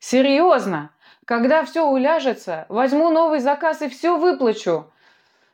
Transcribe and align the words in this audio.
Серьезно? 0.00 0.90
Когда 1.24 1.64
все 1.64 1.86
уляжется, 1.88 2.66
возьму 2.68 3.10
новый 3.10 3.38
заказ 3.38 3.80
и 3.80 3.88
все 3.88 4.18
выплачу. 4.18 4.92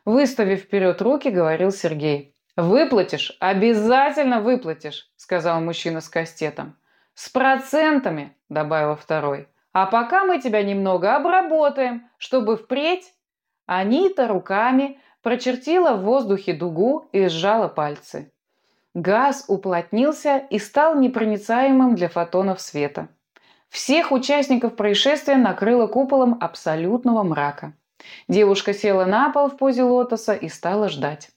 Выставив 0.03 0.61
вперед 0.61 0.99
руки, 1.01 1.29
говорил 1.29 1.71
Сергей. 1.71 2.35
«Выплатишь? 2.55 3.37
Обязательно 3.39 4.41
выплатишь»,— 4.41 5.11
сказал 5.15 5.61
мужчина 5.61 6.01
с 6.01 6.09
кастетом. 6.09 6.75
«С 7.13 7.29
процентами»,— 7.29 8.35
добавил 8.49 8.95
второй. 8.95 9.47
«А 9.71 9.85
пока 9.85 10.25
мы 10.25 10.41
тебя 10.41 10.63
немного 10.63 11.15
обработаем, 11.15 12.09
чтобы 12.17 12.57
впредь...» 12.57 13.13
Анита 13.67 14.27
руками 14.27 14.99
прочертила 15.21 15.93
в 15.93 16.01
воздухе 16.01 16.53
дугу 16.53 17.07
и 17.11 17.27
сжала 17.27 17.67
пальцы. 17.67 18.33
Газ 19.01 19.45
уплотнился 19.47 20.39
и 20.49 20.59
стал 20.59 20.99
непроницаемым 20.99 21.95
для 21.95 22.09
фотонов 22.09 22.59
света. 22.59 23.07
Всех 23.69 24.11
участников 24.11 24.75
происшествия 24.75 25.37
накрыло 25.37 25.87
куполом 25.87 26.37
абсолютного 26.41 27.23
мрака. 27.23 27.71
Девушка 28.27 28.73
села 28.73 29.05
на 29.05 29.29
пол 29.29 29.47
в 29.47 29.55
позе 29.55 29.83
лотоса 29.83 30.33
и 30.33 30.49
стала 30.49 30.89
ждать. 30.89 31.29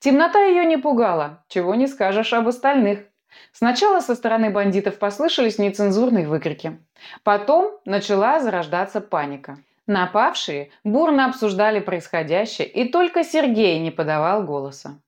Темнота 0.00 0.42
ее 0.46 0.64
не 0.64 0.78
пугала, 0.78 1.44
чего 1.46 1.76
не 1.76 1.86
скажешь 1.86 2.32
об 2.32 2.48
остальных. 2.48 3.04
Сначала 3.52 4.00
со 4.00 4.16
стороны 4.16 4.50
бандитов 4.50 4.98
послышались 4.98 5.58
нецензурные 5.58 6.26
выкрики. 6.26 6.80
Потом 7.22 7.78
начала 7.84 8.40
зарождаться 8.40 9.00
паника. 9.00 9.58
Напавшие 9.86 10.70
бурно 10.82 11.26
обсуждали 11.26 11.78
происходящее, 11.78 12.66
и 12.66 12.88
только 12.88 13.22
Сергей 13.22 13.78
не 13.78 13.92
подавал 13.92 14.42
голоса. 14.42 14.98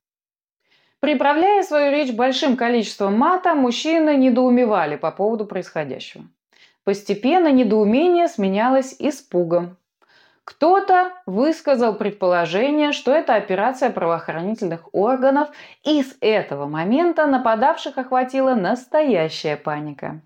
Приправляя 0.99 1.63
свою 1.63 1.91
речь 1.91 2.13
большим 2.13 2.57
количеством 2.57 3.17
мата, 3.17 3.55
мужчины 3.55 4.17
недоумевали 4.17 4.97
по 4.97 5.11
поводу 5.11 5.45
происходящего. 5.45 6.25
Постепенно 6.83 7.51
недоумение 7.51 8.27
сменялось 8.27 8.95
испугом. 8.99 9.77
Кто-то 10.43 11.11
высказал 11.25 11.93
предположение, 11.93 12.91
что 12.91 13.13
это 13.13 13.35
операция 13.35 13.91
правоохранительных 13.91 14.89
органов, 14.93 15.49
и 15.83 16.01
с 16.01 16.17
этого 16.19 16.65
момента 16.65 17.27
нападавших 17.27 17.97
охватила 17.97 18.55
настоящая 18.55 19.55
паника. 19.55 20.21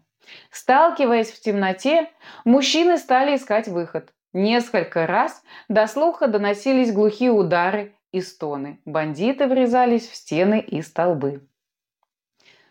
Сталкиваясь 0.50 1.30
в 1.30 1.42
темноте, 1.42 2.10
мужчины 2.46 2.98
стали 2.98 3.36
искать 3.36 3.68
выход. 3.68 4.10
Несколько 4.32 5.06
раз 5.06 5.44
до 5.68 5.86
слуха 5.86 6.28
доносились 6.28 6.94
глухие 6.94 7.32
удары 7.32 7.94
и 8.14 8.22
стоны. 8.22 8.80
Бандиты 8.86 9.48
врезались 9.48 10.08
в 10.08 10.16
стены 10.16 10.62
и 10.62 10.82
столбы. 10.82 11.46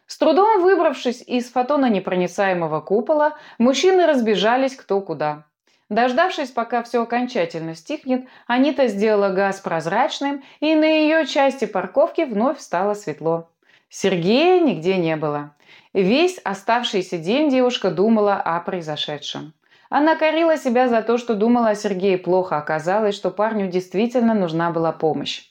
С 0.06 0.16
трудом 0.16 0.62
выбравшись 0.62 1.22
из 1.26 1.50
фотононепроницаемого 1.50 2.80
купола, 2.80 3.36
мужчины 3.58 4.06
разбежались 4.06 4.76
кто 4.76 5.00
куда. 5.00 5.44
Дождавшись, 5.88 6.50
пока 6.50 6.82
все 6.82 7.02
окончательно 7.02 7.74
стихнет, 7.74 8.26
Анита 8.46 8.86
сделала 8.86 9.28
газ 9.28 9.60
прозрачным, 9.60 10.42
и 10.60 10.74
на 10.74 10.86
ее 10.86 11.26
части 11.26 11.66
парковки 11.66 12.22
вновь 12.22 12.60
стало 12.60 12.94
светло. 12.94 13.50
Сергея 13.90 14.60
нигде 14.60 14.96
не 14.96 15.16
было. 15.16 15.54
Весь 15.92 16.38
оставшийся 16.38 17.18
день 17.18 17.50
девушка 17.50 17.90
думала 17.90 18.36
о 18.36 18.58
произошедшем. 18.60 19.52
Она 19.94 20.16
корила 20.16 20.56
себя 20.56 20.88
за 20.88 21.02
то, 21.02 21.18
что 21.18 21.34
думала 21.34 21.68
о 21.68 21.74
Сергее 21.74 22.16
плохо. 22.16 22.56
Оказалось, 22.56 23.14
что 23.14 23.30
парню 23.30 23.68
действительно 23.68 24.32
нужна 24.32 24.70
была 24.70 24.90
помощь. 24.90 25.42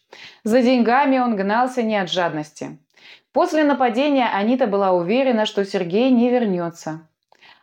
За 0.43 0.63
деньгами 0.63 1.19
он 1.19 1.35
гнался 1.35 1.83
не 1.83 1.95
от 1.95 2.09
жадности. 2.09 2.79
После 3.33 3.63
нападения 3.63 4.27
Анита 4.27 4.65
была 4.65 4.93
уверена, 4.93 5.45
что 5.45 5.63
Сергей 5.63 6.09
не 6.09 6.31
вернется. 6.31 7.07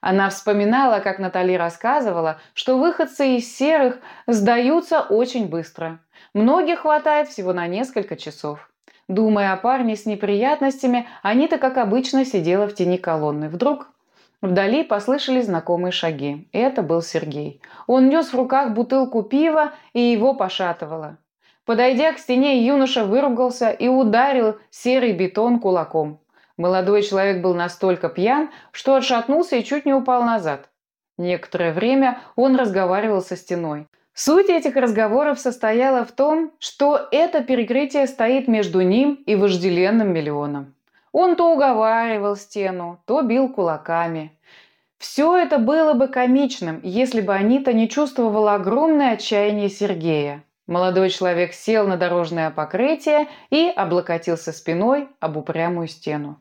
Она 0.01 0.31
вспоминала, 0.31 1.01
как 1.01 1.19
Натали 1.19 1.55
рассказывала, 1.55 2.39
что 2.55 2.79
выходцы 2.79 3.39
из 3.39 3.53
серых 3.53 3.99
сдаются 4.29 5.01
очень 5.01 5.49
быстро. 5.49 5.99
Многих 6.33 6.83
хватает 6.83 7.27
всего 7.27 7.53
на 7.53 7.67
несколько 7.67 8.15
часов. 8.15 8.71
Думая 9.09 9.53
о 9.53 9.57
парне 9.57 9.97
с 9.97 10.07
неприятностями, 10.07 11.09
Анита, 11.25 11.59
как 11.59 11.77
обычно, 11.77 12.25
сидела 12.25 12.69
в 12.69 12.75
тени 12.77 12.99
колонны. 12.99 13.49
Вдруг 13.49 13.89
Вдали 14.41 14.85
послышались 14.85 15.47
знакомые 15.47 15.91
шаги. 15.91 16.49
Это 16.53 16.83
был 16.83 17.03
Сергей. 17.03 17.61
Он 17.89 18.09
нес 18.09 18.33
в 18.33 18.37
руках 18.37 18.73
бутылку 18.73 19.25
пива, 19.25 19.73
и 19.93 20.01
его 20.01 20.35
пошатывало. 20.35 21.19
Подойдя 21.65 22.13
к 22.13 22.19
стене, 22.19 22.65
юноша 22.65 23.05
выругался 23.05 23.71
и 23.71 23.89
ударил 23.89 24.57
серый 24.71 25.13
бетон 25.13 25.59
кулаком. 25.59 26.21
Молодой 26.57 27.03
человек 27.03 27.43
был 27.43 27.55
настолько 27.55 28.09
пьян, 28.09 28.51
что 28.71 28.95
отшатнулся 28.95 29.57
и 29.57 29.65
чуть 29.65 29.85
не 29.85 29.93
упал 29.93 30.23
назад. 30.23 30.71
Некоторое 31.17 31.73
время 31.73 32.21
он 32.37 32.57
разговаривал 32.57 33.21
со 33.23 33.37
стеной. 33.37 33.87
Суть 34.15 34.49
этих 34.49 34.77
разговоров 34.77 35.39
состояла 35.39 36.05
в 36.05 36.13
том, 36.13 36.53
что 36.59 37.09
это 37.11 37.43
перекрытие 37.43 38.07
стоит 38.07 38.49
между 38.49 38.81
ним 38.81 39.15
и 39.27 39.37
вожделенным 39.37 40.13
миллионом. 40.13 40.75
Он 41.21 41.35
то 41.35 41.53
уговаривал 41.53 42.37
стену, 42.37 43.03
то 43.05 43.23
бил 43.23 43.49
кулаками. 43.49 44.39
Все 44.99 45.37
это 45.37 45.59
было 45.59 45.95
бы 45.95 46.07
комичным, 46.07 46.79
если 46.85 47.21
бы 47.21 47.35
Анита 47.35 47.73
не 47.73 47.89
чувствовала 47.89 48.55
огромное 48.55 49.15
отчаяние 49.15 49.69
Сергея. 49.69 50.45
Молодой 50.69 51.11
человек 51.11 51.55
сел 51.55 51.89
на 51.89 51.97
дорожное 51.97 52.53
покрытие 52.53 53.27
и 53.51 53.69
облокотился 53.69 54.53
спиной 54.53 55.09
об 55.19 55.37
упрямую 55.37 55.89
стену. 55.89 56.41